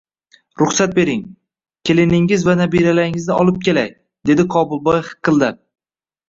[0.59, 1.19] Ruxsat bering,
[1.89, 3.93] keliningiz va nabiralaringizni olib kelay,
[4.31, 5.63] dedi Qobilboy hiqillab